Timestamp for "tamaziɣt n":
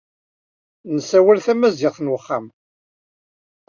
1.45-2.13